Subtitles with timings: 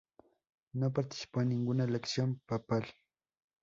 [0.73, 2.87] No participó en ninguna elección papal.